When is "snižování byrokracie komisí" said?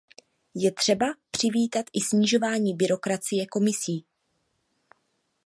2.01-4.05